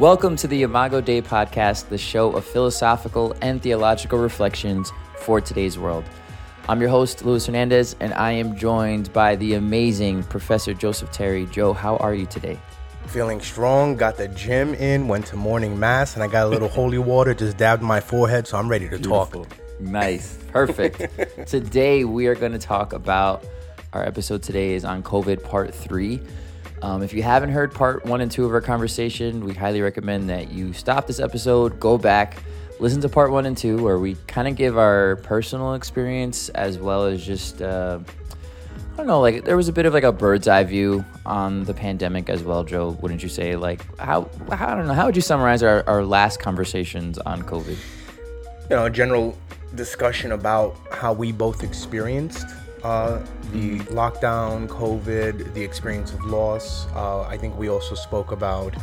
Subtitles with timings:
[0.00, 5.78] Welcome to the Imago Dei podcast, the show of philosophical and theological reflections for today's
[5.78, 6.04] world.
[6.70, 11.44] I'm your host, Luis Hernandez, and I am joined by the amazing Professor Joseph Terry.
[11.44, 12.58] Joe, how are you today?
[13.08, 16.68] Feeling strong, got the gym in, went to morning mass, and I got a little
[16.80, 19.44] holy water just dabbed my forehead, so I'm ready to Beautiful.
[19.44, 19.58] talk.
[19.80, 20.38] Nice.
[20.50, 21.46] Perfect.
[21.46, 23.44] today, we are going to talk about
[23.92, 26.22] our episode today is on COVID part three.
[26.82, 30.30] Um, if you haven't heard part one and two of our conversation, we highly recommend
[30.30, 32.42] that you stop this episode, go back,
[32.78, 36.78] listen to part one and two, where we kind of give our personal experience as
[36.78, 37.98] well as just, uh,
[38.94, 41.64] I don't know, like there was a bit of like a bird's eye view on
[41.64, 42.96] the pandemic as well, Joe.
[43.02, 43.56] Wouldn't you say?
[43.56, 47.76] Like, how, I don't know, how would you summarize our, our last conversations on COVID?
[48.70, 49.36] You know, a general
[49.74, 52.46] discussion about how we both experienced
[52.82, 53.20] uh,
[53.52, 56.86] the lockdown, COVID, the experience of loss.
[56.94, 58.74] Uh, I think we also spoke about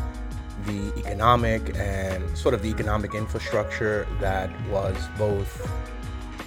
[0.65, 5.51] the economic and sort of the economic infrastructure that was both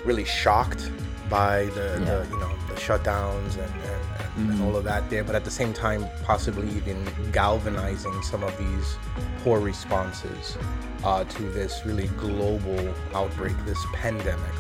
[0.05, 0.91] really shocked
[1.29, 2.05] by the, Yeah.
[2.05, 4.03] the you know the shutdowns and, and,
[4.37, 6.99] and, and all of that there, but at the same time possibly even
[7.33, 8.97] galvanizing some of these
[9.43, 10.59] poor responses
[11.05, 14.55] uh, to this really global outbreak, this pandemic.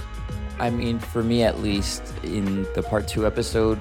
[0.61, 3.80] I mean, for me at least, in the part two episode,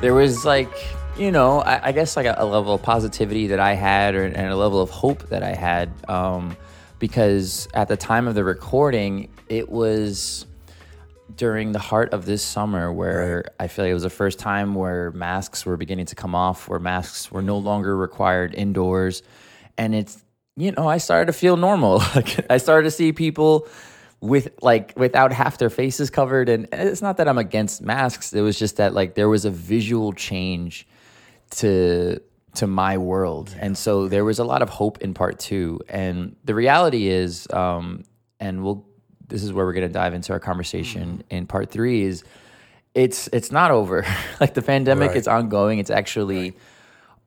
[0.00, 0.70] there was like,
[1.18, 4.24] you know, I, I guess like a, a level of positivity that I had or,
[4.24, 5.90] and a level of hope that I had.
[6.08, 6.56] Um,
[6.98, 10.46] because at the time of the recording, it was
[11.36, 14.74] during the heart of this summer where I feel like it was the first time
[14.74, 19.22] where masks were beginning to come off, where masks were no longer required indoors.
[19.76, 20.24] And it's,
[20.56, 22.02] you know, I started to feel normal.
[22.14, 23.68] Like I started to see people
[24.20, 26.48] with like without half their faces covered.
[26.48, 28.32] And it's not that I'm against masks.
[28.32, 30.86] It was just that like there was a visual change
[31.50, 32.20] to
[32.54, 33.54] to my world.
[33.60, 35.80] And so there was a lot of hope in part two.
[35.88, 38.04] And the reality is um
[38.40, 38.84] and we'll
[39.28, 42.24] this is where we're going to dive into our conversation in part three is
[42.94, 44.04] it's it's not over.
[44.40, 45.16] Like the pandemic Right.
[45.16, 45.78] is ongoing.
[45.78, 46.54] It's actually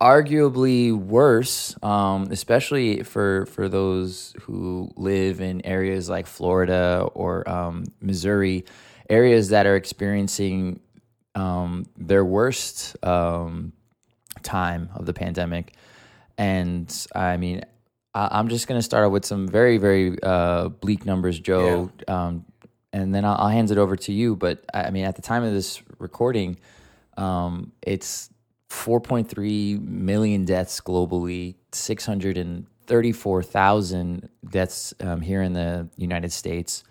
[0.01, 7.85] arguably worse um especially for for those who live in areas like florida or um
[8.01, 8.65] missouri
[9.09, 10.79] areas that are experiencing
[11.35, 13.73] um their worst um
[14.43, 15.73] time of the pandemic.
[16.37, 17.63] And I mean,
[18.13, 21.91] I, I'm just going to start out with some very, very uh, bleak numbers, Joe.
[22.07, 22.45] Um,
[22.93, 24.35] and then I'll, I'll hand it over to you.
[24.35, 26.57] But I I mean, at the time of this recording,
[27.17, 28.29] um, it's
[28.71, 36.85] 4.3 million deaths globally, 634,000 deaths um, here in the United States.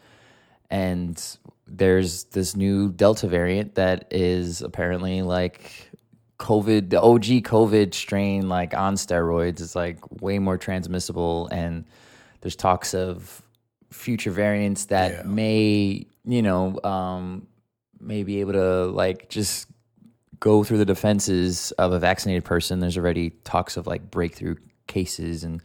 [0.71, 1.19] And
[1.67, 5.91] there's this new Delta variant that is apparently like
[6.39, 9.63] COVID, the OG COVID strain, like on steroids.
[9.63, 11.49] It's like way more transmissible.
[11.51, 11.87] And
[12.43, 13.41] there's talks of
[13.91, 15.23] future variants that Yeah.
[15.25, 17.47] may, you know, um,
[17.99, 19.67] may be able to like just
[20.41, 22.81] go through the defenses of a vaccinated person.
[22.81, 24.57] There's already talks of like breakthrough
[24.87, 25.45] cases.
[25.45, 25.63] And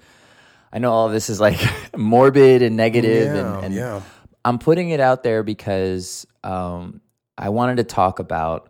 [0.72, 1.59] I know all of this is like
[1.97, 4.02] morbid and negative Yeah, and, and yeah.
[4.44, 7.02] I'm putting it out there because um,
[7.38, 8.69] I wanted to talk about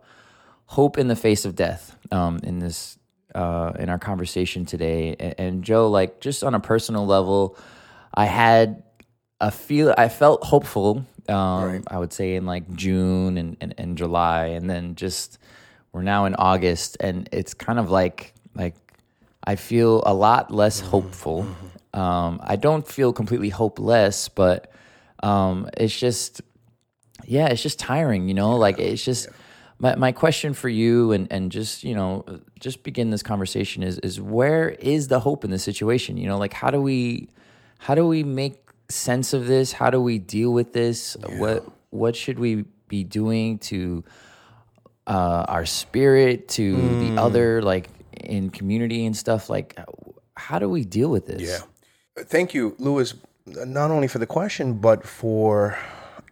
[0.66, 2.98] hope in the face of death um, in this
[3.34, 5.16] uh, in our conversation today.
[5.18, 7.58] And, and Joe, like just on a personal level,
[8.14, 8.82] I had
[9.40, 9.94] a feel.
[9.98, 11.04] I felt hopeful.
[11.28, 11.82] Um, Right.
[11.88, 15.38] I would say in like June and, and, and July, and then just
[15.96, 18.74] we're now in August, and it's kind of like like
[19.42, 21.46] I feel a lot less hopeful.
[21.94, 24.70] Um, I don't feel completely hopeless, but
[25.22, 26.42] um, it's just
[27.24, 28.56] yeah, it's just tiring, you know.
[28.56, 29.30] Like it's just
[29.78, 32.26] my my question for you, and and just you know,
[32.60, 36.18] just begin this conversation is is where is the hope in this situation?
[36.18, 37.30] You know, like how do we
[37.78, 38.58] how do we make
[38.90, 39.72] sense of this?
[39.72, 41.16] How do we deal with this?
[41.38, 44.04] What what should we be doing to
[45.06, 46.98] uh, our spirit, to Mm.
[46.98, 47.88] the other, like
[48.20, 49.48] in community and stuff?
[49.50, 49.78] Like,
[50.36, 51.42] how do we deal with this?
[51.42, 51.60] Yeah.
[52.24, 53.14] Thank you, Louis,
[53.46, 55.78] not only for the question, but for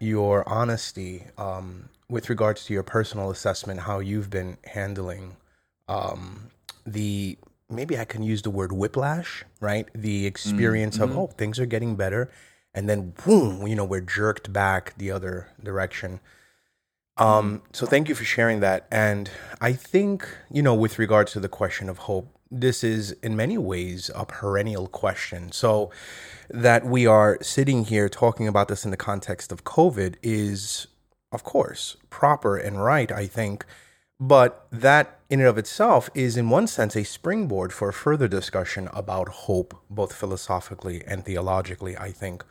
[0.00, 5.36] your honesty um, with regards to your personal assessment, how you've been handling
[5.88, 6.50] um,
[6.86, 7.36] the,
[7.68, 9.88] maybe I can use the word whiplash, right?
[9.94, 12.30] The experience of, oh, things are getting better.
[12.74, 16.20] And then, boom, you know, we're jerked back the other direction.
[17.16, 18.86] Um, so thank you for sharing that.
[18.90, 19.30] And
[19.60, 23.58] I think, you know, with regards to the question of hope, this is in many
[23.58, 25.52] ways a perennial question.
[25.52, 25.90] So
[26.50, 30.86] that we are sitting here talking about this in the context of COVID is,
[31.32, 33.64] of course, proper and right, I think.
[34.20, 38.88] But that, in and of itself, is in one sense a springboard for further discussion
[38.92, 42.44] about hope, both philosophically and theologically, I think.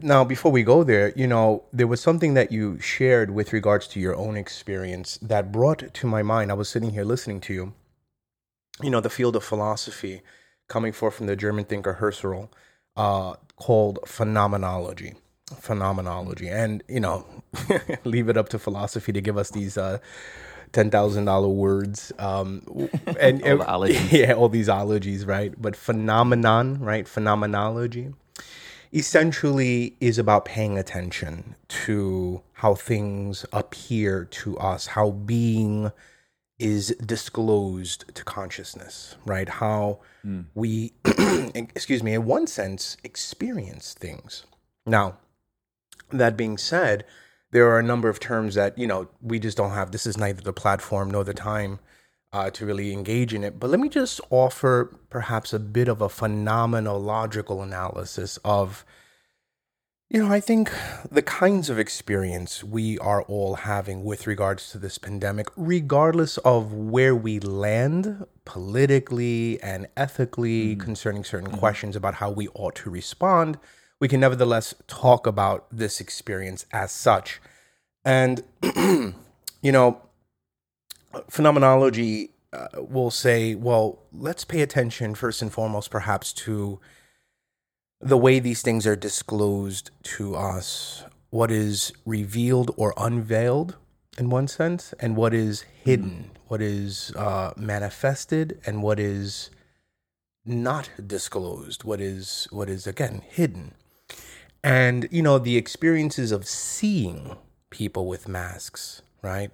[0.00, 3.88] Now, before we go there, you know, there was something that you shared with regards
[3.88, 6.50] to your own experience that brought to my mind.
[6.50, 7.72] I was sitting here listening to you,
[8.80, 10.22] you know, the field of philosophy
[10.68, 12.48] coming forth from the German thinker Husserl,
[12.96, 15.14] uh, called phenomenology.
[15.58, 16.48] Phenomenology.
[16.48, 17.26] And, you know,
[18.04, 19.76] leave it up to philosophy to give us these.
[19.76, 19.98] Uh,
[20.72, 22.62] ten thousand dollar words, um,
[23.20, 25.52] and all yeah, all these ologies, right?
[25.60, 27.06] But phenomenon, right?
[27.06, 28.14] Phenomenology,
[28.92, 35.90] essentially is about paying attention to how things appear to us, how being
[36.58, 39.48] is disclosed to consciousness, right?
[39.48, 40.44] How mm.
[40.54, 40.92] we,
[41.54, 44.44] excuse me, in one sense, experience things.
[44.86, 45.18] Now,
[46.10, 47.04] that being said,
[47.50, 49.92] there are a number of terms that you know we just don't have.
[49.92, 51.80] This is neither the platform nor the time
[52.32, 53.60] uh, to really engage in it.
[53.60, 58.84] But let me just offer perhaps a bit of a phenomenological analysis of,
[60.08, 60.70] you know, I think
[61.10, 66.72] the kinds of experience we are all having with regards to this pandemic, regardless of
[66.72, 70.80] where we land politically and ethically mm-hmm.
[70.80, 71.58] concerning certain mm-hmm.
[71.58, 73.58] questions about how we ought to respond
[74.02, 77.40] we can nevertheless talk about this experience as such.
[78.04, 79.14] And, you
[79.62, 80.02] know,
[81.28, 86.80] phenomenology uh, will say, well, let's pay attention first and foremost, perhaps, to
[88.00, 93.76] the way these things are disclosed to us, what is revealed or unveiled
[94.18, 99.50] in one sense, and what is hidden, what is uh, manifested, and what is
[100.44, 103.72] not disclosed, what is what is again hidden.
[104.62, 107.36] And, you know, the experiences of seeing
[107.70, 109.50] people with masks, right,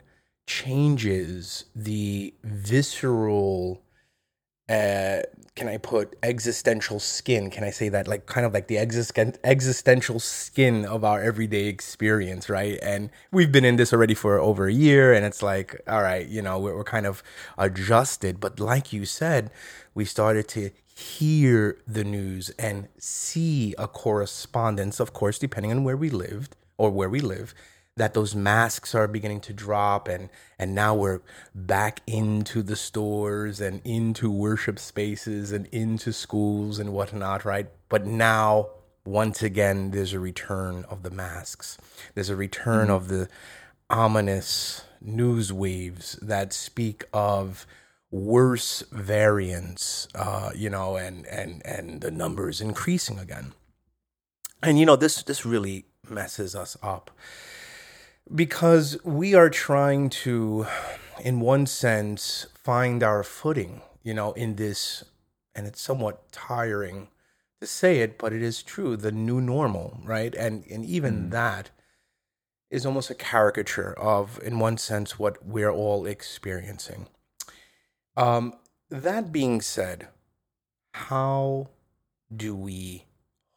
[0.49, 3.83] changes the visceral,
[4.69, 5.21] uh,
[5.55, 7.51] can I put existential skin?
[7.51, 8.09] Can I say that?
[8.09, 12.79] Like, kind of like the existen- existential skin of our everyday experience, right?
[12.83, 16.27] And we've been in this already for over a year, and it's like, all right,
[16.27, 17.23] you know, we're, we're kind of
[17.59, 18.41] adjusted.
[18.41, 19.51] But like you said,
[19.95, 25.97] we started to hear the news and see a correspondence, of course, depending on where
[25.97, 27.55] we lived or where we live,
[27.99, 31.21] that those masks are beginning to drop and and now we're
[31.55, 37.69] back into the stores and into worship spaces and into schools and whatnot, right?
[37.89, 38.69] But now
[39.05, 41.79] once again there's a return of the masks.
[42.15, 42.95] There's a return mm-hmm.
[42.95, 43.29] of the
[43.91, 47.67] ominous news waves that speak of
[48.11, 53.53] worse variants, uh, you know, and and and the numbers increasing again.
[54.63, 57.11] And you know, this this really messes us up
[58.35, 60.67] because we are trying to,
[61.21, 65.05] in one sense, find our footing, you know, in this,
[65.55, 67.09] and it's somewhat tiring
[67.61, 70.35] to say it, but it is true, the new normal, right?
[70.35, 71.31] And and even mm.
[71.31, 71.71] that
[72.71, 77.07] is almost a caricature of, in one sense, what we're all experiencing.
[78.17, 78.55] Um,
[78.91, 80.09] that being said,
[80.93, 81.69] how
[82.35, 83.05] do we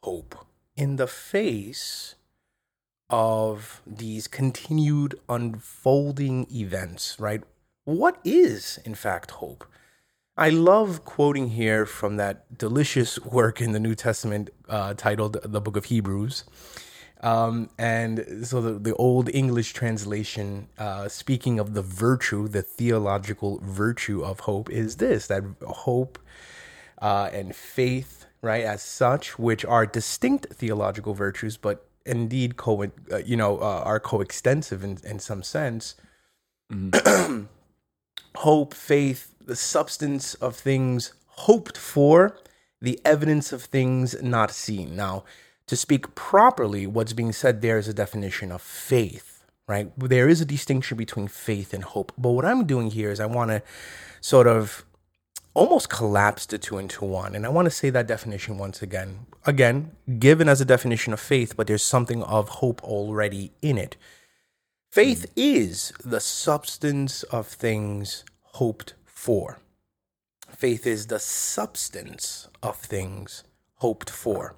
[0.02, 0.46] hope
[0.76, 2.16] in the face
[3.12, 7.44] of these continued unfolding events, right?
[7.84, 9.66] What is, in fact, hope?
[10.38, 15.60] I love quoting here from that delicious work in the New Testament uh, titled The
[15.60, 16.46] Book of Hebrews.
[17.22, 23.60] Um, and so the, the old English translation, uh, speaking of the virtue, the theological
[23.62, 26.18] virtue of hope, is this that hope
[27.00, 33.18] uh, and faith, right, as such, which are distinct theological virtues, but indeed co uh,
[33.26, 35.96] you know uh, are coextensive in, in some sense.
[36.72, 37.44] Mm-hmm.
[38.36, 42.38] hope, faith, the substance of things hoped for,
[42.82, 44.96] the evidence of things not seen.
[44.96, 45.24] Now,
[45.68, 49.92] to speak properly, what's being said there is a definition of faith, right?
[49.98, 52.12] There is a distinction between faith and hope.
[52.18, 53.62] But what I'm doing here is I want to
[54.20, 54.86] sort of
[55.54, 57.36] almost collapsed the two into one.
[57.36, 59.26] And I want to say that definition once again.
[59.46, 63.98] Again, given as a definition of faith, but there's something of hope already in it.
[64.90, 65.32] Faith hmm.
[65.36, 69.60] is the substance of things hoped for.
[70.50, 73.44] Faith is the substance of things
[73.76, 74.56] hoped for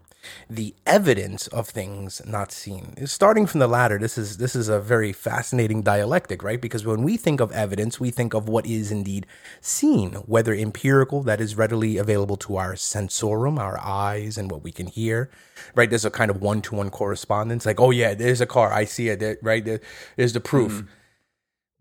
[0.50, 3.06] the evidence of things not seen.
[3.06, 6.62] Starting from the latter, this is this is a very fascinating dialectic, right?
[6.62, 9.26] Because when we think of evidence, we think of what is indeed
[9.62, 14.72] seen, whether empirical, that is readily available to our sensorium, our eyes, and what we
[14.72, 15.30] can hear,
[15.76, 15.90] right?
[15.90, 19.40] There's a kind of one-to-one correspondence, like, oh yeah, there's a car, I see it,
[19.42, 19.64] right?
[20.16, 20.72] There's the proof.
[20.74, 20.88] Mm-hmm.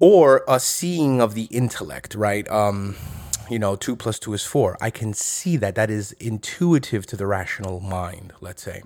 [0.01, 2.51] or a seeing of the intellect, right?
[2.51, 2.97] Um,
[3.51, 4.77] you know, two plus two is four.
[4.81, 5.75] I can see that.
[5.75, 8.83] That is intuitive to the rational mind, let's say.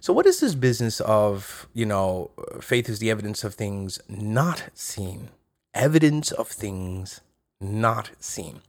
[0.00, 4.64] So, what is this business of, you know, faith is the evidence of things not
[4.74, 5.30] seen?
[5.74, 7.20] Evidence of things
[7.60, 8.60] not seen.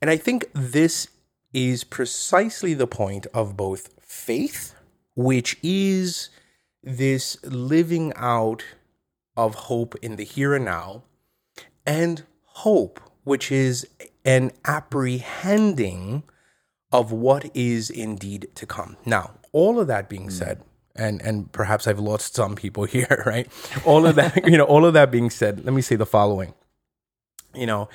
[0.00, 1.08] And I think this
[1.52, 4.74] is precisely the point of both faith,
[5.14, 6.30] which is
[6.82, 8.64] this living out
[9.36, 11.02] of hope in the here and now,
[11.86, 13.86] and hope, which is
[14.24, 16.24] an apprehending
[16.92, 18.96] of what is indeed to come.
[19.06, 20.62] Now, all of that being said,
[20.96, 23.48] and and perhaps I've lost some people here, right?
[23.84, 26.54] All of that, you know, all of that being said, let me say the following.
[27.52, 27.88] You know,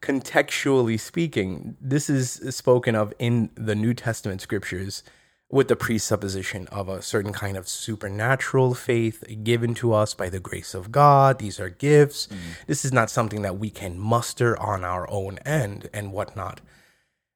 [0.00, 5.02] contextually speaking, this is spoken of in the New Testament scriptures
[5.52, 10.40] with the presupposition of a certain kind of supernatural faith given to us by the
[10.40, 11.38] grace of God.
[11.38, 12.26] These are gifts.
[12.26, 12.66] Mm.
[12.66, 16.62] This is not something that we can muster on our own end and whatnot.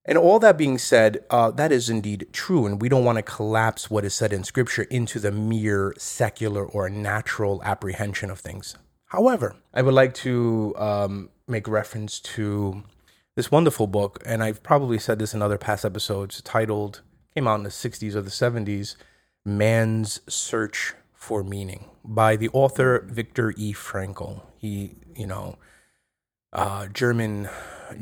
[0.06, 2.64] And all that being said, uh, that is indeed true.
[2.64, 6.64] And we don't want to collapse what is said in Scripture into the mere secular
[6.64, 8.76] or natural apprehension of things.
[9.08, 12.82] However, I would like to um, make reference to
[13.34, 17.02] this wonderful book, and I've probably said this in other past episodes, titled,
[17.36, 18.96] came out in the 60s or the 70s,
[19.44, 23.74] Man's Search for Meaning by the author Viktor E.
[23.74, 24.40] Frankl.
[24.56, 25.58] He, you know,
[26.54, 27.50] uh, German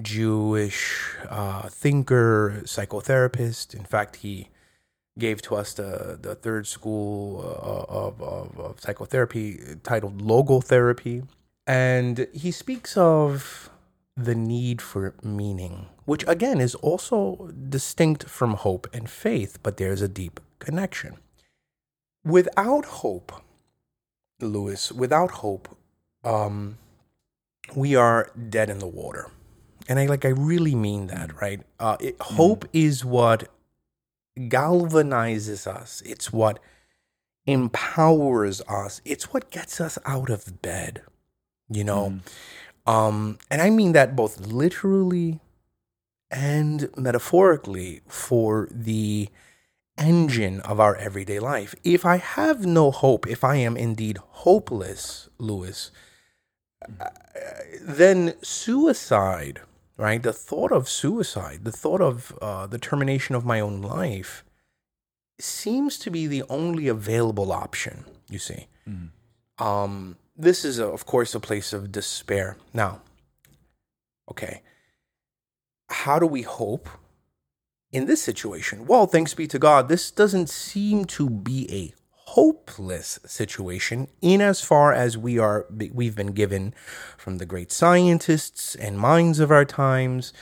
[0.00, 3.74] Jewish uh, thinker, psychotherapist.
[3.74, 4.50] In fact, he
[5.18, 11.26] gave to us the, the third school uh, of, of, of psychotherapy titled logotherapy.
[11.66, 13.68] And he speaks of
[14.16, 20.02] the need for meaning, which again is also distinct from hope and faith, but there's
[20.02, 21.16] a deep connection.
[22.24, 23.32] Without hope,
[24.40, 25.76] Lewis, without hope,
[26.22, 26.78] um,
[27.74, 29.30] we are dead in the water
[29.88, 31.60] and I like I really mean that, right?
[31.78, 32.36] Uh, it, mm.
[32.36, 33.48] Hope is what
[34.38, 36.02] galvanizes us.
[36.04, 36.58] It's what
[37.46, 39.00] empowers us.
[39.04, 41.02] It's what gets us out of bed.
[41.68, 42.20] You know, mm.
[42.86, 45.40] Um, and I mean that both literally
[46.30, 49.28] and metaphorically for the
[49.96, 51.74] engine of our everyday life.
[51.84, 55.92] If I have no hope, if I am indeed hopeless, Lewis,
[57.00, 57.10] uh,
[57.80, 59.60] then suicide
[59.96, 60.22] right?
[60.22, 64.44] The thought of suicide, the thought of uh, the termination of my own life
[65.38, 68.66] seems to be the only available option, you see.
[68.88, 69.10] Mm.
[69.58, 72.56] Um, this is, a, of course, a place of despair.
[72.72, 73.00] Now,
[74.30, 74.62] okay,
[75.88, 76.88] how do we hope
[77.92, 78.86] in this situation?
[78.86, 84.60] Well, thanks be to God, this doesn't seem to be a hopeless situation in as
[84.60, 86.74] far as we are we've been given
[87.18, 90.32] from the great scientists and minds of our times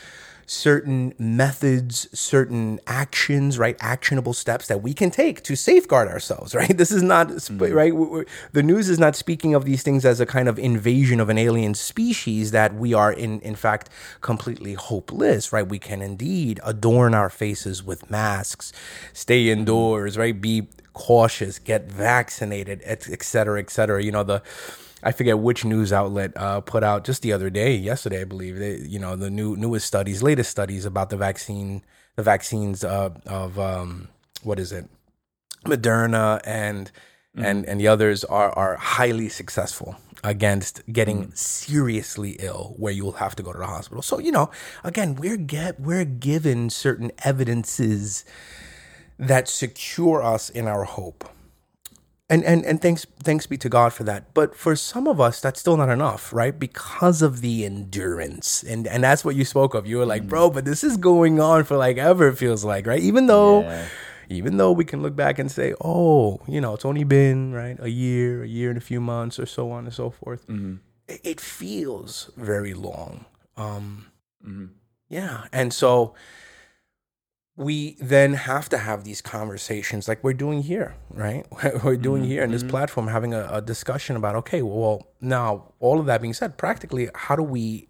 [0.46, 6.76] certain methods certain actions right actionable steps that we can take to safeguard ourselves right
[6.76, 7.72] this is not mm-hmm.
[7.72, 11.28] right the news is not speaking of these things as a kind of invasion of
[11.28, 13.88] an alien species that we are in in fact
[14.20, 18.72] completely hopeless right we can indeed adorn our faces with masks
[19.12, 24.02] stay indoors right be cautious, get vaccinated, et cetera, et cetera.
[24.02, 24.42] You know, the,
[25.02, 28.58] I forget which news outlet uh, put out just the other day, yesterday, I believe,
[28.58, 31.82] they, you know, the new newest studies, latest studies about the vaccine,
[32.16, 34.08] the vaccines uh, of, um,
[34.42, 34.88] what is it,
[35.64, 36.90] Moderna and,
[37.36, 37.44] mm-hmm.
[37.44, 41.36] and, and the others are, are highly successful against getting mm.
[41.36, 44.02] seriously ill where you'll have to go to the hospital.
[44.02, 44.50] So, you know,
[44.84, 48.24] again, we're get we're given certain evidences
[49.18, 51.28] that secure us in our hope.
[52.32, 54.32] And, and, and thanks thanks be to God for that.
[54.32, 56.58] But for some of us, that's still not enough, right?
[56.58, 58.62] Because of the endurance.
[58.62, 59.86] And and that's what you spoke of.
[59.86, 60.28] You were like, mm.
[60.28, 63.02] bro, but this is going on for like ever, it feels like, right?
[63.02, 63.86] Even though yeah.
[64.30, 67.76] even though we can look back and say, oh, you know, it's only been, right,
[67.78, 70.46] a year, a year and a few months or so on and so forth.
[70.46, 70.76] Mm-hmm.
[71.08, 73.26] It, it, feels very long.
[73.58, 74.06] Um,
[74.42, 74.66] mm-hmm.
[75.10, 75.48] yeah.
[75.52, 76.14] And so
[77.56, 81.46] we then have to have these conversations like we're doing here, right?
[81.84, 82.30] we're doing mm-hmm.
[82.30, 82.70] here in this mm-hmm.
[82.70, 87.10] platform, having a, a, discussion about, okay, well, now all of that being said, practically,
[87.14, 87.88] how do we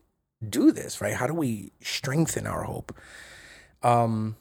[0.49, 1.15] do this, right?
[1.15, 2.93] How do we strengthen our hope?
[3.83, 4.37] Um,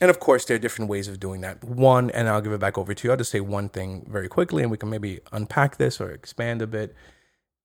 [0.00, 1.62] and of course, there are different ways of doing that.
[1.62, 3.12] One, and I'll give it back over to you.
[3.12, 6.62] I'll just say one thing very quickly, and we can maybe unpack this or expand
[6.62, 6.94] a bit.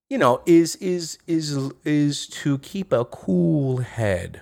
[0.10, 4.42] You know, is is is is to keep a cool head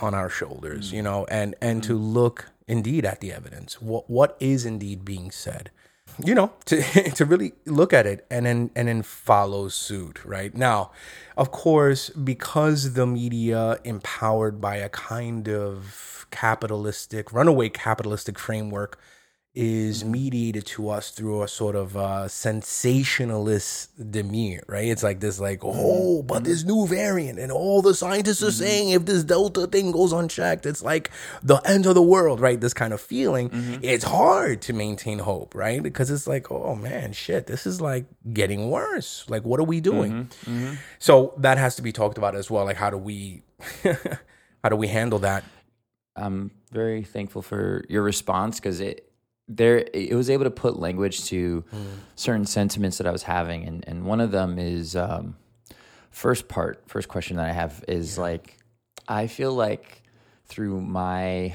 [0.00, 0.94] on our shoulders, mm.
[0.94, 1.86] you know, and and mm.
[1.86, 3.80] to look indeed at the evidence.
[3.80, 5.70] What what is indeed being said?
[6.18, 6.82] you know to
[7.14, 10.90] to really look at it and then and then follow suit right now
[11.36, 18.98] of course because the media empowered by a kind of capitalistic runaway capitalistic framework
[19.54, 20.12] is mm-hmm.
[20.12, 24.86] mediated to us through a sort of uh, sensationalist demeanor, right?
[24.86, 25.78] It's like this, like, mm-hmm.
[25.78, 26.44] oh, but mm-hmm.
[26.44, 30.64] this new variant, and all the scientists are saying if this Delta thing goes unchecked,
[30.64, 31.10] it's like
[31.42, 32.58] the end of the world, right?
[32.58, 33.50] This kind of feeling.
[33.82, 35.82] It's hard to maintain hope, right?
[35.82, 39.26] Because it's like, oh man, shit, this is like getting worse.
[39.28, 40.30] Like, what are we doing?
[40.98, 42.64] So that has to be talked about as well.
[42.64, 43.42] Like, how do we,
[44.62, 45.44] how do we handle that?
[46.16, 49.11] I'm very thankful for your response because it
[49.56, 51.64] there it was able to put language to
[52.14, 55.36] certain sentiments that I was having, and and one of them is um,
[56.10, 58.58] first part, first question that I have is like
[59.08, 60.02] I feel like
[60.46, 61.54] through my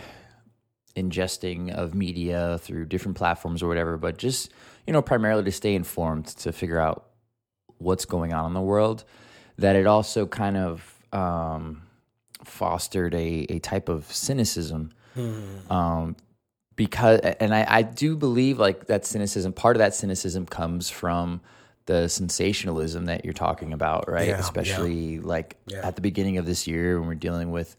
[0.96, 4.52] ingesting of media through different platforms or whatever, but just
[4.86, 7.06] you know primarily to stay informed to figure out
[7.78, 9.04] what's going on in the world,
[9.58, 11.84] that it also kind of um,
[12.44, 14.92] fostered a, a type of cynicism.
[15.72, 16.16] Um,
[16.78, 21.42] because, and I, I do believe like that cynicism, part of that cynicism comes from
[21.88, 24.28] the sensationalism that you're talking about, right?
[24.28, 24.40] Yeah, yeah.
[24.40, 25.86] Especially like Yeah.
[25.86, 27.76] at the beginning of this year when we're dealing with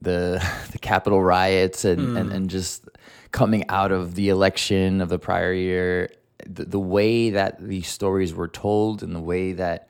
[0.00, 2.16] the the Capitol riots and, Hmm.
[2.16, 2.88] and, and just
[3.30, 6.10] coming out of the election of the prior year,
[6.46, 9.88] the, the way that these stories were told and the way that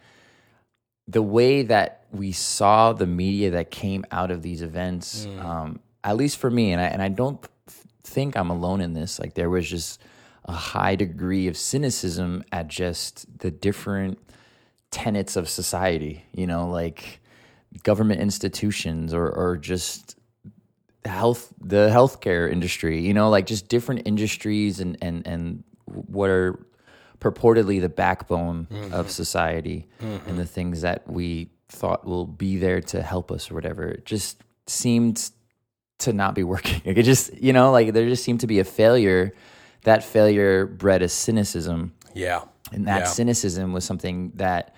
[1.08, 6.16] the way that we saw the media that came out of these events, um, at
[6.16, 7.40] least for me, and I and I don't
[8.04, 9.18] think I'm alone in this.
[9.18, 10.00] Like there was just
[10.44, 14.18] a high degree of cynicism at just the different
[14.90, 16.25] tenets of society.
[16.32, 17.21] You know, like
[17.82, 20.16] government institutions or or just
[21.04, 26.64] health the healthcare industry you know like just different industries and and and what are
[27.18, 29.09] purportedly the backbone of mm-hmm.
[29.09, 30.37] society and mm-hmm.
[30.37, 34.42] the things that we thought will be there to help us or whatever it just
[34.66, 35.31] seemed
[36.03, 38.59] to not be working like it just you know like there just seemed to be
[38.61, 39.35] a failure
[39.85, 42.43] that failure bred a cynicism Yeah.
[42.73, 43.07] and that Yeah.
[43.07, 44.75] cynicism was something that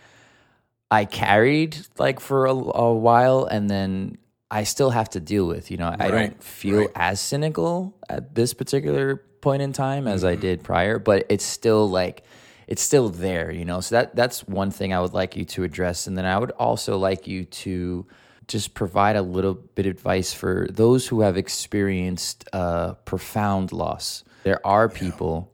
[0.91, 4.17] I carried like for a, a while, and then
[4.51, 5.71] I still have to deal with.
[5.71, 6.91] You know, I don't feel right.
[6.95, 10.29] as cynical at this particular point in time as Mm-hmm.
[10.33, 12.23] I did prior, but it's still like
[12.69, 13.51] it's still there.
[13.51, 16.27] You know, so that that's one thing I would like you to address, and then
[16.27, 18.07] I would also like you to
[18.47, 24.25] just provide a little bit of advice for those who have experienced uh, profound loss.
[24.43, 25.51] There are people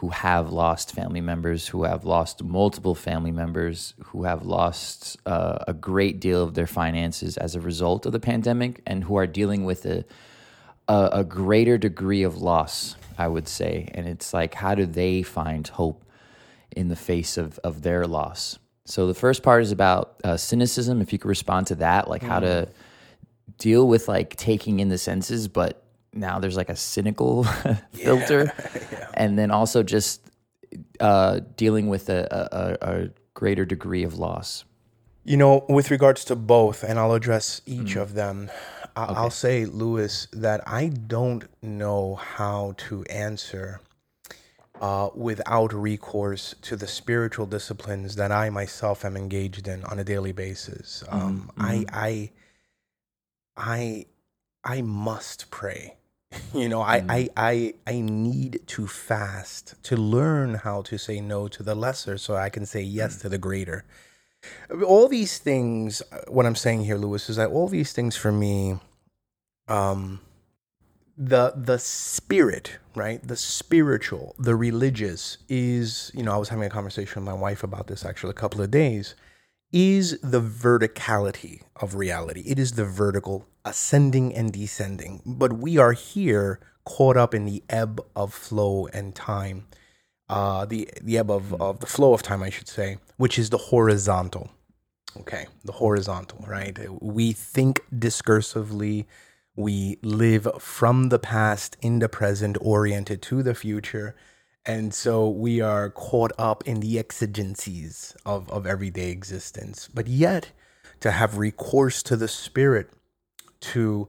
[0.00, 5.58] who have lost family members, who have lost multiple family members, who have lost uh,
[5.68, 9.26] a great deal of their finances as a result of the pandemic, and who are
[9.26, 10.04] dealing with a,
[10.88, 13.88] a, a greater degree of loss, I would say.
[13.92, 16.02] And it's like, how do they find hope
[16.74, 18.58] in the face of, of their loss?
[18.90, 21.00] So the first part is about uh, cynicism.
[21.00, 22.68] If you could respond to that, like how to
[23.58, 27.44] deal with like taking in the senses, but now there's like a cynical
[27.92, 28.52] filter,
[29.14, 30.22] and then also just
[30.98, 32.26] uh, dealing with a,
[32.82, 34.64] a, a greater degree of loss.
[35.24, 38.02] You know, with regards to both, and I'll address each Mm.
[38.02, 38.50] of them,
[38.96, 43.80] I- I'll say, Lewis, that I don't know how to answer
[44.80, 50.04] uh, without recourse to the spiritual disciplines that I myself am engaged in on a
[50.04, 51.04] daily basis.
[51.06, 51.18] Mm-hmm.
[51.18, 52.30] Um, I, I,
[53.56, 54.06] I,
[54.64, 55.96] I must pray.
[56.54, 61.48] You know, I, I, I, I need to fast to learn how to say no
[61.48, 63.84] to the lesser so I can say yes to the greater
[64.86, 68.32] all these things uh, what i'm saying here lewis is that all these things for
[68.32, 68.78] me
[69.68, 70.20] um
[71.22, 76.70] the the spirit right the spiritual the religious is you know i was having a
[76.70, 79.14] conversation with my wife about this actually a couple of days
[79.70, 85.92] is the verticality of reality it is the vertical ascending and descending but we are
[85.92, 89.66] here caught up in the ebb of flow and time
[90.30, 93.50] uh, the the ebb of, of the flow of time, I should say, which is
[93.50, 94.50] the horizontal.
[95.16, 96.78] Okay, the horizontal, right?
[97.02, 99.06] We think discursively,
[99.60, 104.16] we live from the past in the present, oriented to the future.
[104.66, 109.88] And so we are caught up in the exigencies of, of everyday existence.
[109.92, 110.52] But yet,
[111.00, 112.90] to have recourse to the spirit,
[113.60, 114.08] to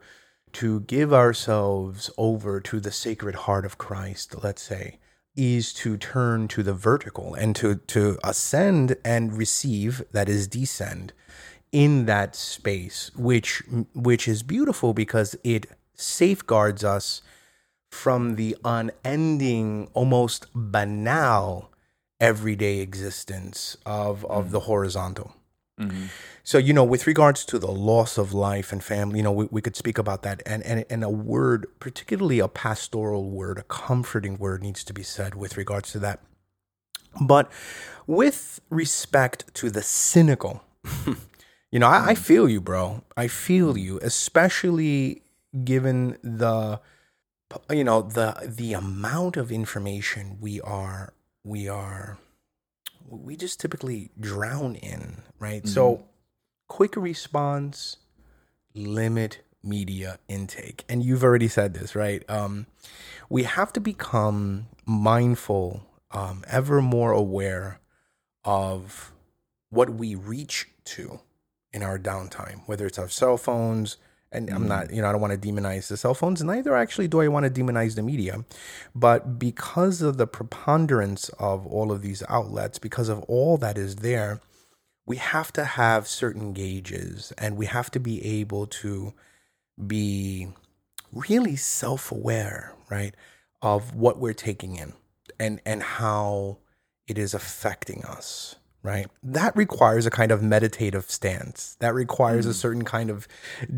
[0.54, 5.00] to give ourselves over to the sacred heart of Christ, let's say,
[5.34, 11.14] is to turn to the vertical and to to ascend and receive that is descend
[11.72, 17.22] in that space which which is beautiful because it safeguards us
[17.92, 21.70] from the unending, almost banal
[22.20, 24.52] everyday existence of, of mm.
[24.52, 25.36] the horizontal.
[25.80, 26.06] Mm-hmm.
[26.44, 29.48] So, you know, with regards to the loss of life and family, you know, we,
[29.52, 30.42] we could speak about that.
[30.46, 35.04] And, and, and a word, particularly a pastoral word, a comforting word, needs to be
[35.04, 36.20] said with regards to that.
[37.20, 37.52] But
[38.08, 40.64] with respect to the cynical,
[41.72, 43.04] you know, I, I feel you, bro.
[43.16, 45.24] I feel you, especially
[45.64, 46.82] given the,
[47.70, 52.18] you know, the the amount of information we are we are
[53.08, 55.68] we just typically drown in, right?
[55.68, 56.06] So,
[56.68, 57.98] quick response,
[58.74, 60.86] limit media intake.
[60.90, 62.24] And you've already said this, right?
[62.30, 62.68] Um,
[63.30, 67.80] we have to become mindful, um, ever more aware
[68.44, 69.12] of
[69.70, 71.20] what we reach to
[71.74, 73.98] in our downtime, whether it's our cell phones.
[74.34, 74.96] And I'm not, mm.
[74.96, 76.42] you know, I don't want to demonize the cell phones.
[76.42, 78.46] Neither actually do I want to demonize the media.
[78.96, 83.98] But because of the preponderance of all of these outlets, because of all that is
[83.98, 84.40] there,
[85.06, 89.14] we have to have certain gauges and we have to be able to
[89.86, 90.48] be
[91.12, 93.16] really self-aware right
[93.62, 94.94] of what we're taking in
[95.40, 96.58] and and how
[97.08, 102.50] it is affecting us right that requires a kind of meditative stance that requires a
[102.50, 102.54] mm.
[102.54, 103.28] certain kind of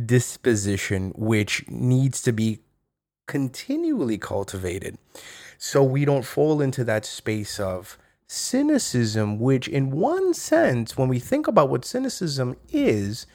[0.06, 2.60] disposition which needs to be
[3.28, 4.98] continually cultivated
[5.58, 11.20] so we don't fall into that space of cynicism, which, in one sense, when we
[11.20, 13.26] think about what cynicism is,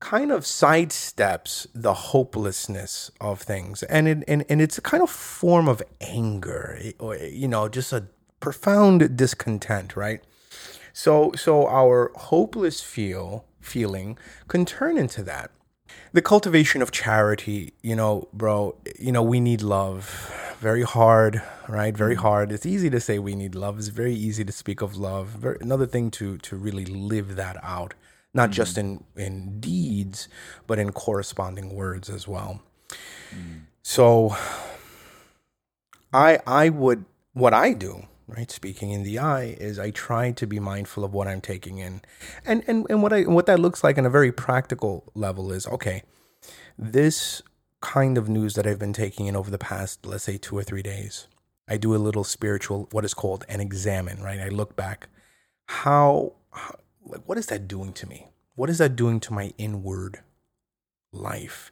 [0.00, 3.82] kind of sidesteps the hopelessness of things.
[3.84, 7.68] And, it, and, and it's a kind of form of anger, eh, or, you know,
[7.68, 8.06] just a
[8.40, 10.22] profound discontent, right?
[10.94, 14.16] So, so our hopeless feel feeling
[14.48, 15.50] can turn into that
[16.12, 20.32] the cultivation of charity, you know, bro, you know, we need love.
[20.60, 21.96] Very hard, right?
[21.96, 22.20] Very mm.
[22.20, 22.52] hard.
[22.52, 23.78] It's easy to say we need love.
[23.78, 25.28] It's very easy to speak of love.
[25.28, 27.94] Very, another thing to to really live that out,
[28.32, 28.78] not just mm.
[28.80, 30.28] in in deeds,
[30.66, 32.62] but in corresponding words as well.
[33.34, 33.62] Mm.
[33.82, 34.36] So
[36.12, 40.46] I I would what I do, right, speaking in the eye is I try to
[40.46, 42.02] be mindful of what I'm taking in.
[42.44, 45.66] And and and what I what that looks like on a very practical level is
[45.66, 46.02] okay,
[46.78, 47.42] this
[47.80, 50.62] kind of news that I've been taking in over the past, let's say 2 or
[50.62, 51.28] 3 days.
[51.68, 54.40] I do a little spiritual what is called an examen, right?
[54.40, 55.08] I look back
[55.66, 58.28] how, how like what is that doing to me?
[58.54, 60.20] What is that doing to my inward
[61.12, 61.70] life?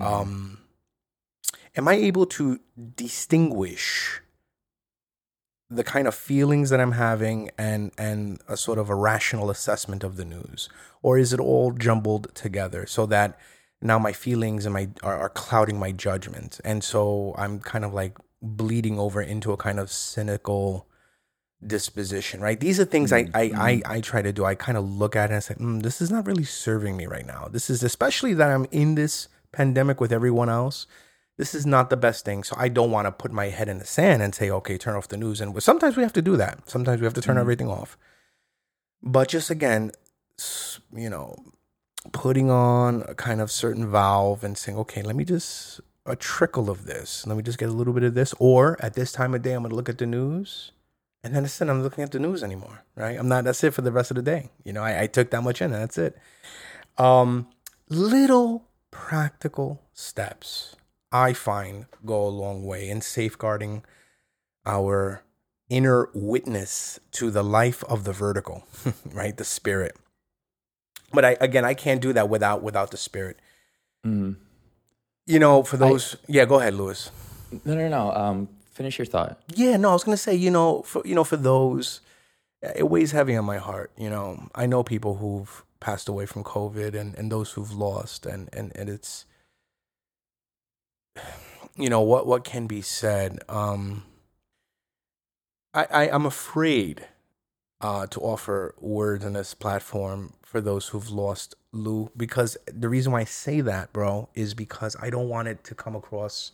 [0.00, 0.58] Um
[1.76, 2.60] am I able to
[2.96, 4.20] distinguish
[5.70, 10.04] the kind of feelings that I'm having and and a sort of a rational assessment
[10.04, 10.68] of the news,
[11.02, 13.38] or is it all jumbled together so that
[13.80, 17.94] now my feelings and my are, are clouding my judgment, and so I'm kind of
[17.94, 20.86] like bleeding over into a kind of cynical
[21.66, 22.60] disposition, right?
[22.60, 24.44] These are things I, I, I, I try to do.
[24.44, 27.06] I kind of look at it and say, mm, this is not really serving me
[27.06, 27.48] right now.
[27.50, 30.86] This is especially that I'm in this pandemic with everyone else.
[31.36, 32.44] This is not the best thing.
[32.44, 34.94] So I don't want to put my head in the sand and say, okay, turn
[34.94, 35.40] off the news.
[35.40, 36.68] And sometimes we have to do that.
[36.68, 37.98] Sometimes we have to turn everything off.
[39.02, 39.90] But just again,
[40.94, 41.36] you know,
[42.12, 46.70] putting on a kind of certain valve and saying, okay, let me just a trickle
[46.70, 47.26] of this.
[47.26, 48.34] Let me just get a little bit of this.
[48.38, 50.72] Or at this time of day, I'm going to look at the news.
[51.22, 53.18] And then instead, I'm looking at the news anymore, right?
[53.18, 54.50] I'm not, that's it for the rest of the day.
[54.62, 56.18] You know, I, I took that much in and that's it.
[56.98, 57.48] Um,
[57.88, 60.76] little practical steps
[61.14, 63.84] I find go a long way in safeguarding
[64.66, 65.22] our
[65.70, 68.66] inner witness to the life of the vertical,
[69.12, 69.36] right?
[69.36, 69.96] The spirit.
[71.12, 73.38] But I, again, I can't do that without, without the spirit.
[74.04, 74.36] Mm.
[75.26, 77.12] You know, for those, yeah, go ahead, Lewis.
[77.64, 78.12] No, no, no.
[78.12, 79.38] Um, finish your thought.
[79.54, 82.00] Yeah, no, I was gonna say, you know, for you know, for those,
[82.60, 83.92] it weighs heavy on my heart.
[83.96, 88.26] You know, I know people who've passed away from COVID, and and those who've lost,
[88.26, 89.24] and and and it's,
[91.76, 93.40] you know, what what can be said.
[93.48, 94.04] Um,
[95.72, 97.06] I, I I'm afraid,
[97.80, 103.12] uh, to offer words on this platform for those who've lost Lou, because the reason
[103.12, 106.52] why I say that, bro, is because I don't want it to come across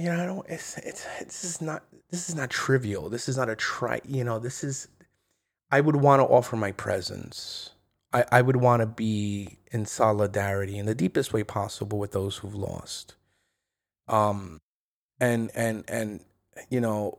[0.00, 0.46] you know, I don't.
[0.48, 3.10] It's it's this is not this is not trivial.
[3.10, 4.00] This is not a try.
[4.06, 4.88] You know, this is.
[5.70, 7.70] I would want to offer my presence.
[8.12, 12.38] I I would want to be in solidarity in the deepest way possible with those
[12.38, 13.14] who've lost.
[14.08, 14.58] Um,
[15.20, 16.24] and and and
[16.68, 17.18] you know,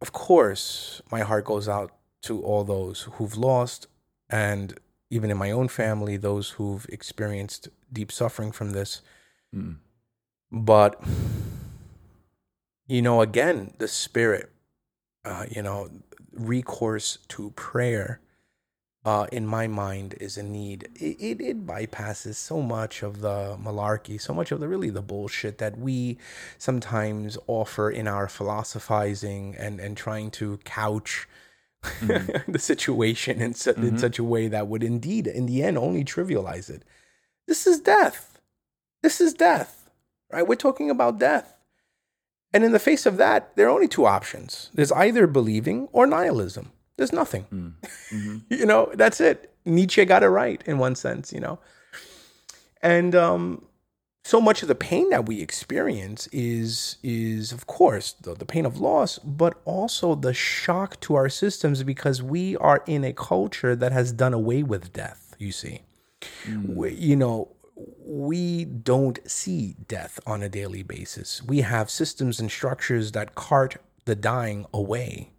[0.00, 3.86] of course, my heart goes out to all those who've lost,
[4.28, 4.78] and
[5.10, 9.02] even in my own family, those who've experienced deep suffering from this.
[9.54, 9.76] Mm.
[10.52, 11.02] But,
[12.86, 14.52] you know, again, the spirit,
[15.24, 15.88] uh, you know,
[16.32, 18.20] recourse to prayer
[19.04, 20.88] uh, in my mind is a need.
[20.94, 25.02] It, it, it bypasses so much of the malarkey, so much of the really the
[25.02, 26.18] bullshit that we
[26.58, 31.26] sometimes offer in our philosophizing and, and trying to couch
[31.82, 32.52] mm-hmm.
[32.52, 33.86] the situation in, su- mm-hmm.
[33.86, 36.82] in such a way that would indeed, in the end, only trivialize it.
[37.46, 38.38] This is death.
[39.02, 39.90] This is death,
[40.30, 40.46] right?
[40.46, 41.56] We're talking about death.
[42.52, 46.06] And in the face of that, there are only two options there's either believing or
[46.06, 46.72] nihilism.
[47.00, 47.46] There's nothing.
[47.50, 47.72] Mm.
[48.12, 48.36] Mm-hmm.
[48.50, 49.54] you know, that's it.
[49.64, 51.58] Nietzsche got it right in one sense, you know.
[52.82, 53.64] And um,
[54.22, 58.66] so much of the pain that we experience is is of course the, the pain
[58.66, 63.74] of loss, but also the shock to our systems because we are in a culture
[63.74, 65.80] that has done away with death, you see.
[66.44, 66.74] Mm.
[66.74, 67.48] We, you know,
[68.04, 71.42] we don't see death on a daily basis.
[71.42, 75.30] We have systems and structures that cart the dying away.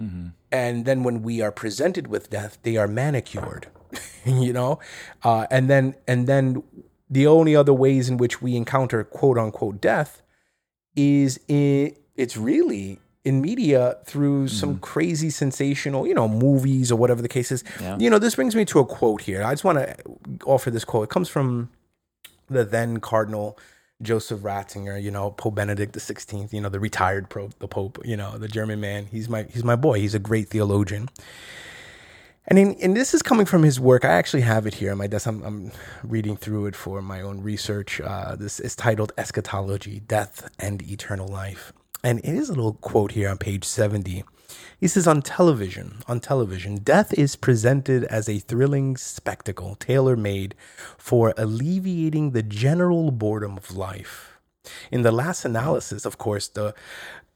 [0.00, 0.28] Mm-hmm.
[0.50, 3.68] And then when we are presented with death, they are manicured,
[4.24, 4.80] you know,
[5.22, 6.62] uh, and then and then
[7.08, 10.22] the only other ways in which we encounter quote unquote death
[10.96, 14.80] is in it's really in media through some mm.
[14.80, 17.62] crazy sensational, you know, movies or whatever the case is.
[17.80, 17.98] Yeah.
[17.98, 19.42] You know, this brings me to a quote here.
[19.42, 19.96] I just want to
[20.46, 21.04] offer this quote.
[21.04, 21.70] It comes from
[22.48, 23.58] the then Cardinal
[24.02, 27.98] Joseph Ratzinger, you know, Pope Benedict the Sixteenth, you know, the retired Pope, the Pope,
[28.04, 29.06] you know, the German man.
[29.06, 30.00] He's my he's my boy.
[30.00, 31.08] He's a great theologian.
[32.46, 34.04] And in, and this is coming from his work.
[34.04, 35.26] I actually have it here on my desk.
[35.26, 38.00] I'm, I'm reading through it for my own research.
[38.00, 41.72] Uh, this is titled Eschatology, Death and Eternal Life.
[42.02, 44.24] And it is a little quote here on page 70.
[44.78, 50.54] He says on television, on television, death is presented as a thrilling spectacle tailor made
[50.96, 54.38] for alleviating the general boredom of life.
[54.90, 56.74] In the last analysis, of course, the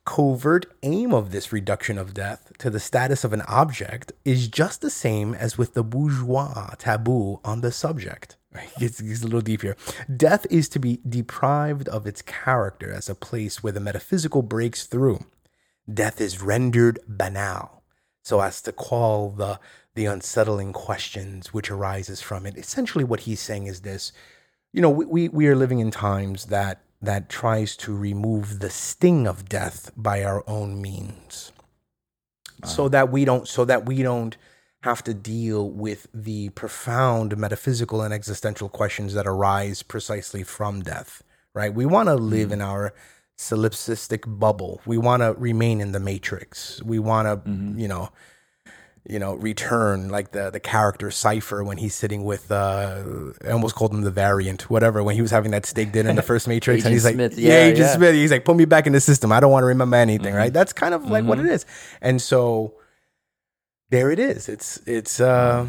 [0.04, 4.80] covert aim of this reduction of death to the status of an object is just
[4.80, 8.36] the same as with the bourgeois taboo on the subject.
[8.80, 9.76] It's, it's a little deep here.
[10.14, 14.86] Death is to be deprived of its character as a place where the metaphysical breaks
[14.86, 15.24] through
[15.92, 17.82] death is rendered banal
[18.22, 19.60] so as to call the
[19.94, 24.12] the unsettling questions which arises from it essentially what he's saying is this
[24.72, 29.26] you know we, we are living in times that that tries to remove the sting
[29.26, 31.52] of death by our own means
[32.62, 32.68] wow.
[32.68, 34.36] so that we don't so that we don't
[34.82, 41.22] have to deal with the profound metaphysical and existential questions that arise precisely from death
[41.52, 42.54] right we want to live mm.
[42.54, 42.94] in our
[43.38, 44.80] solipsistic bubble.
[44.86, 46.82] We want to remain in the matrix.
[46.82, 47.78] We want to, mm-hmm.
[47.78, 48.10] you know,
[49.06, 53.02] you know, return like the the character Cypher when he's sitting with uh
[53.44, 56.16] I almost called him the variant, whatever, when he was having that steak dinner in
[56.16, 57.96] the first Matrix and he's like Smith, yeah, yeah, Agent yeah.
[57.96, 58.14] Smith.
[58.14, 59.30] He's like, put me back in the system.
[59.30, 60.36] I don't want to remember anything, mm-hmm.
[60.36, 60.52] right?
[60.52, 61.28] That's kind of like mm-hmm.
[61.28, 61.98] what it mm-hmm.
[62.00, 62.74] And so
[63.90, 64.48] there it is.
[64.48, 65.66] It's it's uh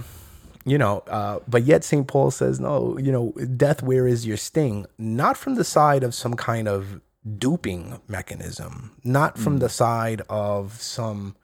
[0.66, 2.08] you know, uh, but yet St.
[2.08, 4.88] Paul says, no, you know, death, where is your sting?
[4.98, 9.60] Not from the side of some kind of duping mechanism, not from mm.
[9.62, 11.36] the side of some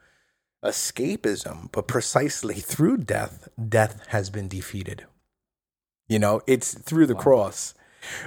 [0.63, 5.05] escapism, but precisely through death, death has been defeated.
[6.07, 7.21] You know, it's through the wow.
[7.21, 7.73] cross,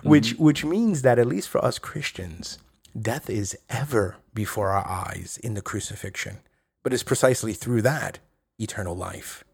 [0.02, 0.42] which mm-hmm.
[0.42, 2.58] which means that at least for us Christians,
[2.98, 6.38] death is ever before our eyes in the crucifixion.
[6.82, 8.18] But it's precisely through that
[8.58, 9.44] eternal life.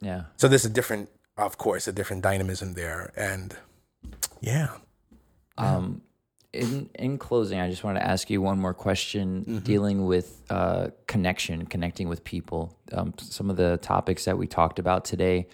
[0.00, 0.24] Yeah.
[0.36, 3.56] So there's a different, of course, a different dynamism there, and
[4.40, 4.76] yeah.
[5.58, 6.02] Um,
[6.52, 9.58] in in closing, I just want to ask you one more question mm-hmm.
[9.58, 12.76] dealing with uh, connection, connecting with people.
[12.92, 15.48] Um, some of the topics that we talked about today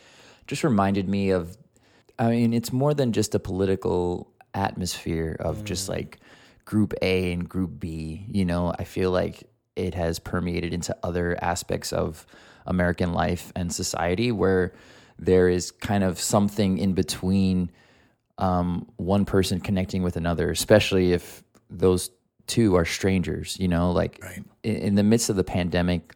[0.46, 1.56] just reminded me of.
[2.18, 5.64] I mean, it's more than just a political atmosphere of mm.
[5.64, 6.18] just like
[6.64, 8.26] Group A and Group B.
[8.28, 9.44] You know, I feel like
[9.76, 12.26] it has permeated into other aspects of
[12.66, 14.74] American life and society where
[15.18, 17.70] there is kind of something in between
[18.38, 22.10] um, one person connecting with another, especially if those
[22.46, 23.56] two are strangers.
[23.58, 24.42] You know, like right.
[24.62, 26.14] in, in, the midst of the pandemic,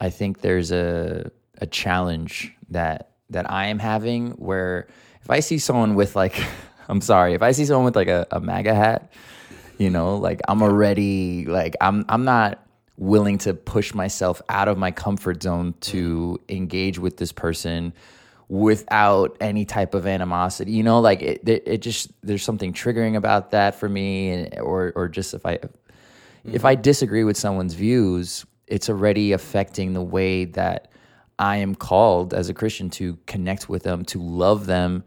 [0.00, 4.88] I think there's a a challenge that that I am having where
[5.22, 6.42] if I see someone with like,
[6.88, 9.12] I'm sorry, if I see someone with like a, a MAGA hat,
[9.78, 14.76] you know, like I'm already like I'm I'm not willing to push myself out of
[14.76, 17.94] my comfort zone to engage with this person
[18.50, 20.72] without any type of animosity.
[20.72, 24.92] You know, like it, it, just there's something triggering about that for me, and, or
[24.96, 26.54] or just if I mm-hmm.
[26.54, 30.90] if I disagree with someone's views, it's already affecting the way that
[31.38, 35.04] I am called as a Christian to connect with them, to love them.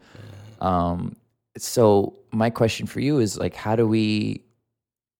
[0.60, 1.16] Um,
[1.58, 4.42] so my question for you is like, how do we,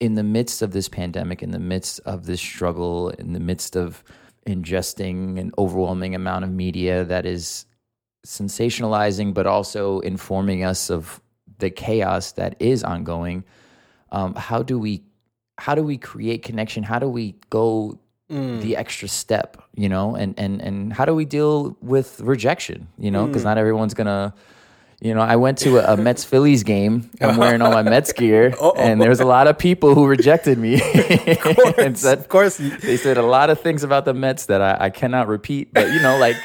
[0.01, 3.77] in the midst of this pandemic, in the midst of this struggle, in the midst
[3.77, 4.03] of
[4.47, 7.67] ingesting an overwhelming amount of media that is
[8.27, 11.21] sensationalizing, but also informing us of
[11.59, 13.45] the chaos that is ongoing.
[14.13, 15.03] Um, how do we
[15.59, 16.83] how do we create connection?
[16.83, 17.99] How do we go
[18.61, 19.63] the extra step?
[19.75, 22.89] You know, and and and how do we deal with rejection?
[22.99, 24.35] You know, because not everyone's gonna.
[25.01, 27.11] You know, I went to a, a Mets Phillies game.
[27.21, 30.75] I'm wearing all my Mets gear, and there's a lot of people who rejected me
[31.79, 32.57] and said, of course.
[32.57, 35.73] they said a lot of things about the Mets that I, I cannot repeat.
[35.73, 36.37] But you know, like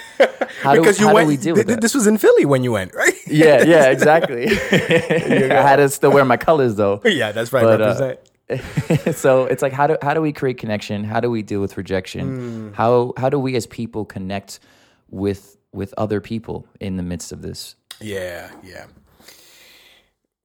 [0.62, 1.26] how do, you how went.
[1.26, 1.82] do we deal th- with that?
[1.82, 3.14] This was in Philly when you went, right?
[3.28, 4.48] yeah, yeah, exactly.
[4.48, 7.02] I had to still wear my colors though.
[7.06, 7.64] yeah, that's right.
[7.64, 8.16] But, uh,
[9.14, 11.04] so it's like how do how do we create connection?
[11.04, 12.74] How do we deal with rejection?
[12.74, 14.60] How how do we as people connect
[15.10, 17.76] with with other people in the midst of this?
[18.02, 18.86] Yeah, yeah.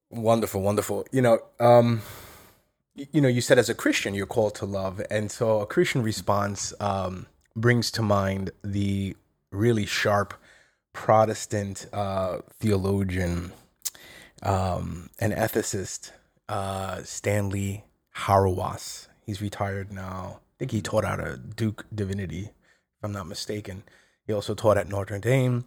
[0.09, 1.05] Wonderful, wonderful.
[1.11, 2.01] You know, um,
[2.95, 6.01] you know, you said as a Christian you're called to love, and so a Christian
[6.01, 9.15] response um, brings to mind the
[9.51, 10.33] really sharp
[10.93, 13.51] Protestant uh, theologian
[14.43, 16.11] um, and ethicist
[16.47, 17.83] uh, Stanley
[18.15, 19.07] Hauerwas.
[19.25, 20.39] He's retired now.
[20.39, 23.83] I think he taught out of Duke Divinity, if I'm not mistaken.
[24.25, 25.65] He also taught at Notre Dame.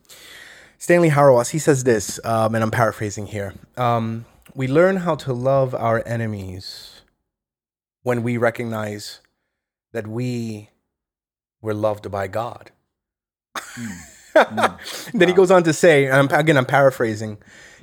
[0.79, 3.53] Stanley Hauerwas, he says this, um, and I'm paraphrasing here.
[3.77, 7.03] Um, we learn how to love our enemies
[8.05, 9.21] when we recognize
[9.93, 10.71] that we
[11.61, 12.71] were loved by God.
[15.13, 17.39] then he goes on to say, and I'm, again, I'm paraphrasing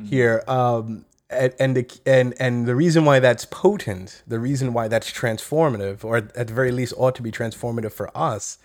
[0.08, 4.88] here, um, and and the, and and the reason why that's potent, the reason why
[4.88, 8.58] that's transformative, or at the very least ought to be transformative for us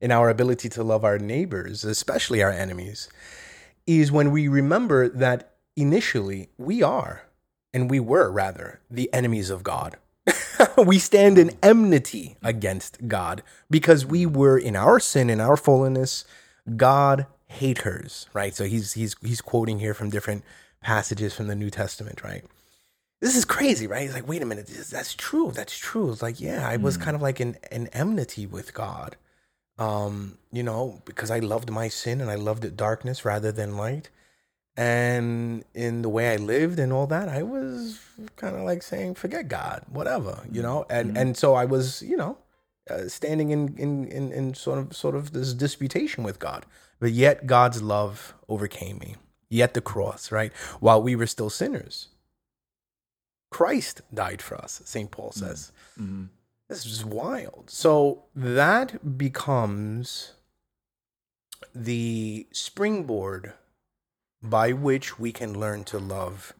[0.00, 3.08] in our ability to love our neighbors, especially our enemies,
[3.86, 7.22] is when we remember that initially we are,
[7.72, 9.96] and we were rather, the enemies of God.
[10.76, 16.24] we stand in enmity against God because we were in our sin, in our fallenness,
[16.76, 18.54] God haters, right?
[18.54, 20.44] So he's he's he's quoting here from different
[20.80, 22.44] passages from the New Testament, right?
[23.20, 24.02] This is crazy, right?
[24.02, 25.52] He's like, wait a minute, this, that's true.
[25.52, 26.10] That's true.
[26.10, 27.02] It's like, yeah, I was hmm.
[27.02, 29.16] kind of like in, in enmity with God
[29.78, 33.76] um, you know, because I loved my sin and I loved it darkness rather than
[33.76, 34.10] light.
[34.76, 38.00] And in the way I lived and all that, I was
[38.36, 40.86] kind of like saying, forget God, whatever, you know.
[40.88, 42.38] And and so I was, you know,
[42.88, 46.64] uh, standing in, in in in sort of sort of this disputation with God.
[47.00, 49.16] But yet God's love overcame me.
[49.50, 50.52] Yet the cross, right?
[50.80, 52.08] While we were still sinners,
[53.50, 54.80] Christ died for us.
[54.84, 55.10] St.
[55.10, 55.72] Paul says.
[56.72, 57.64] This is wild.
[57.68, 60.32] So that becomes
[61.74, 63.52] the springboard
[64.42, 66.54] by which we can learn to love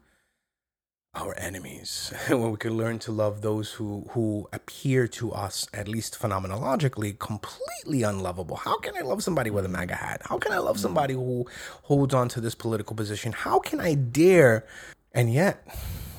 [1.15, 2.13] our enemies.
[2.27, 7.17] when we can learn to love those who who appear to us, at least phenomenologically,
[7.17, 8.57] completely unlovable.
[8.57, 10.21] How can I love somebody with a MAGA hat?
[10.25, 11.47] How can I love somebody who
[11.89, 13.31] holds on to this political position?
[13.31, 14.63] How can I dare?
[15.11, 15.67] And yet,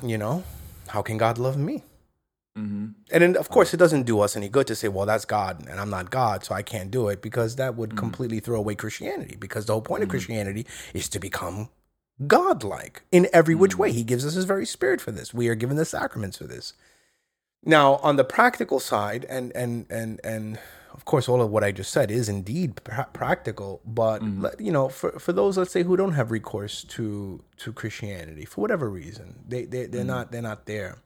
[0.03, 0.43] you know,
[0.89, 1.85] how can God love me?
[2.57, 2.87] Mm-hmm.
[3.11, 5.67] And then, of course, it doesn't do us any good to say, well, that's God
[5.69, 7.99] and I'm not God, so I can't do it, because that would mm-hmm.
[7.99, 9.37] completely throw away Christianity.
[9.39, 10.13] Because the whole point of mm-hmm.
[10.13, 11.69] Christianity is to become
[12.27, 13.91] godlike in every which way.
[13.91, 15.35] He gives us his very spirit for this.
[15.35, 16.75] We are given the sacraments for this.
[17.65, 20.59] Now, on the practical side, and and and and
[20.93, 23.81] of course, all of what I just said is indeed pra- practical.
[23.85, 27.73] But let- you know, for for those let's say who don't have recourse to to
[27.73, 30.99] Christianity for whatever reason, they they they're not they're not there.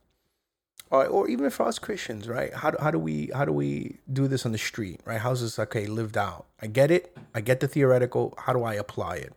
[0.90, 2.53] Or, or even for us Christians, right?
[2.55, 5.20] How do, how do we how do we do this on the street, right?
[5.20, 6.46] How's this okay lived out?
[6.62, 7.16] I get it.
[7.35, 8.35] I get the theoretical.
[8.38, 9.33] How do I apply it?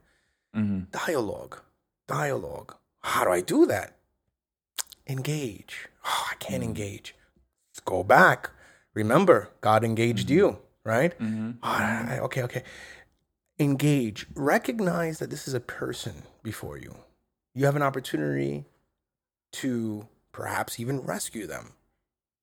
[0.56, 0.84] Mm-hmm.
[0.92, 1.60] Dialogue,
[2.08, 2.76] dialogue.
[3.02, 3.98] How do I do that?
[5.08, 5.90] Engage.
[6.06, 6.70] Oh, I can't mm-hmm.
[6.70, 7.16] engage.
[7.72, 8.52] Let's go back.
[8.94, 10.38] Remember, God engaged mm-hmm.
[10.38, 11.14] you, right?
[11.64, 12.64] I- okay, okay.
[13.60, 14.26] Engage.
[14.36, 16.96] Recognize that this is a person before you.
[17.54, 18.66] You have an opportunity
[19.54, 21.74] to perhaps even rescue them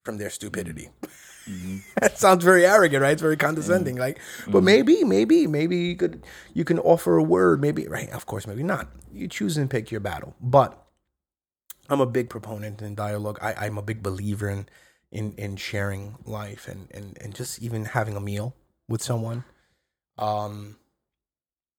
[0.05, 0.91] from their stupidity.
[1.03, 1.13] Mm-hmm.
[1.49, 1.79] Mm-hmm.
[2.01, 3.13] that sounds very arrogant, right?
[3.13, 3.95] It's very condescending.
[3.95, 4.03] Mm-hmm.
[4.03, 8.27] Like, but maybe, maybe, maybe you could you can offer a word, maybe right, of
[8.27, 8.89] course, maybe not.
[9.15, 10.35] You choose and pick your battle.
[10.43, 10.79] But
[11.89, 13.39] I'm a big proponent in dialogue.
[13.41, 14.69] I, I'm a big believer in
[15.11, 18.55] in in sharing life and, and and just even having a meal
[18.87, 19.45] with someone.
[20.19, 20.77] Um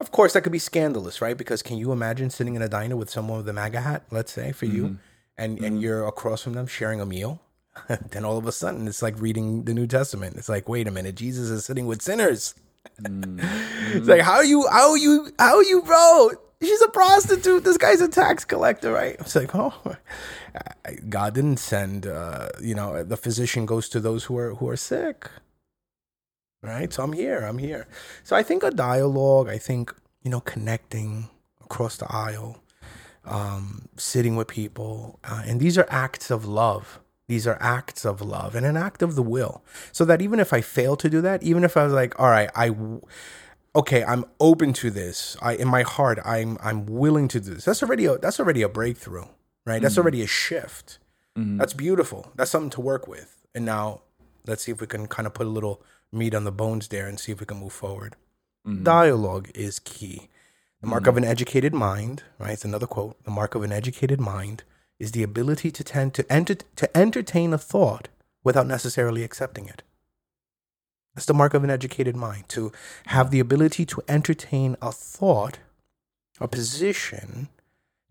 [0.02, 1.38] of course that could be scandalous, right?
[1.38, 4.32] Because can you imagine sitting in a diner with someone with a MAGA hat, let's
[4.32, 4.98] say, for you,
[5.40, 7.42] and and you're across from them sharing a meal?
[8.12, 10.36] then all of a sudden it's like reading the New Testament.
[10.38, 12.54] It's like, wait a minute, Jesus is sitting with sinners.
[13.00, 16.32] it's like how you how you how you bro
[16.62, 17.64] she's a prostitute.
[17.64, 19.16] This guy's a tax collector, right?
[19.20, 19.74] It's like, oh,
[21.08, 22.08] God didn't send.
[22.08, 25.30] Uh, you know, the physician goes to those who are who are sick,
[26.62, 26.92] right?
[26.92, 27.40] So I'm here.
[27.40, 27.88] I'm here.
[28.24, 29.50] So I think a dialogue.
[29.50, 31.30] I think you know, connecting
[31.64, 32.62] across the aisle,
[33.30, 37.00] um, sitting with people, uh, and these are acts of love.
[37.28, 39.64] These are acts of love and an act of the will.
[39.92, 42.28] So that even if I fail to do that, even if I was like, all
[42.28, 42.72] right, I
[43.76, 45.38] okay, I'm open to this.
[45.40, 47.66] I in my heart, I'm I'm willing to do this.
[47.66, 49.26] That's already a, that's already a breakthrough,
[49.66, 49.76] right?
[49.76, 49.84] Mm-hmm.
[49.84, 50.98] That's already a shift.
[51.38, 51.58] Mm-hmm.
[51.58, 52.32] That's beautiful.
[52.36, 53.46] That's something to work with.
[53.54, 54.02] And now
[54.48, 57.08] let's see if we can kind of put a little meat on the bones there
[57.08, 58.16] and see if we can move forward.
[58.68, 58.84] Mm-hmm.
[58.84, 60.30] Dialogue is key.
[60.82, 61.24] The mark of mm-hmm.
[61.24, 62.54] an educated mind, right?
[62.54, 63.22] It's another quote.
[63.24, 64.64] The mark of an educated mind
[64.98, 68.08] is the ability to tend to enter, to entertain a thought
[68.44, 69.84] without necessarily accepting it.
[71.16, 72.72] That's the mark of an educated mind, to
[73.08, 75.60] have the ability to entertain a thought,
[76.40, 77.50] a position,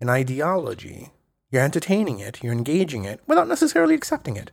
[0.01, 1.13] an ideology.
[1.51, 4.51] You're entertaining it, you're engaging it without necessarily accepting it.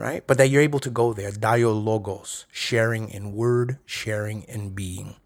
[0.00, 0.26] Right?
[0.26, 5.16] But that you're able to go there, dialogos, sharing in word, sharing in being.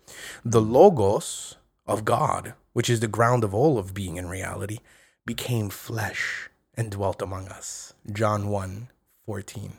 [0.44, 1.56] The logos
[1.86, 4.78] of God, which is the ground of all of being in reality,
[5.24, 7.94] became flesh and dwelt among us.
[8.12, 8.88] John 1
[9.26, 9.74] 14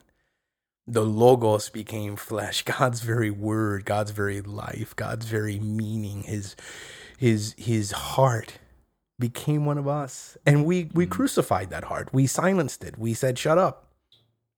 [0.88, 6.56] the logos became flesh god's very word god's very life god's very meaning his
[7.18, 8.60] his his heart
[9.20, 11.10] became one of us and we we mm.
[11.10, 13.85] crucified that heart we silenced it we said shut up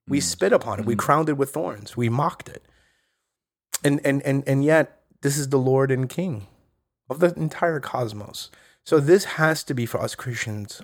[0.08, 0.24] we mm.
[0.24, 1.00] spit upon it we mm-hmm.
[1.00, 2.64] crowned it with thorns we mocked it
[3.84, 6.48] and and and and yet this is the lord and king
[7.10, 8.50] of the entire cosmos
[8.84, 10.82] so this has to be for us christians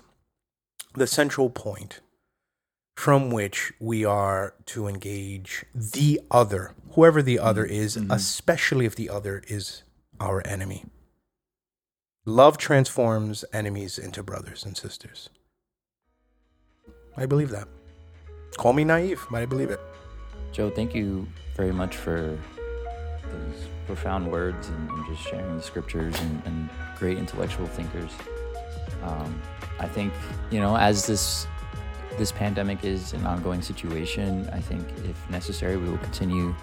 [0.94, 2.00] the central point
[2.94, 7.74] from which we are to engage the other, whoever the other mm-hmm.
[7.74, 8.10] is, mm-hmm.
[8.10, 9.82] especially if the other is
[10.20, 10.84] our enemy.
[12.24, 15.28] Love transforms enemies into brothers and sisters.
[17.16, 17.68] I believe that.
[18.56, 19.80] Call me naive, but I believe it.
[20.52, 21.26] Joe, thank you
[21.56, 22.38] very much for
[23.30, 28.10] those profound words and, and just sharing the scriptures and, and great intellectual thinkers.
[29.02, 29.42] Um,
[29.78, 30.12] I think,
[30.50, 31.46] you know, as this
[32.16, 34.48] this pandemic is an ongoing situation.
[34.52, 36.54] I think if necessary, we will continue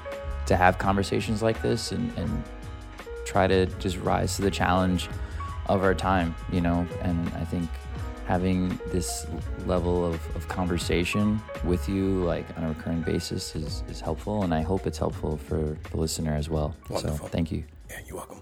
[0.46, 2.44] to have conversations like this and, and
[3.26, 5.10] try to just rise to the challenge
[5.68, 6.88] of our time, you know.
[7.02, 7.70] And I think
[8.32, 9.28] having this
[9.66, 14.54] level of, of conversation with you like on a recurring basis is, is helpful and
[14.54, 16.74] I hope it's helpful for the listener as well.
[16.88, 17.18] Wonderful.
[17.18, 17.66] So thank you.
[17.90, 18.42] Yeah, you're welcome.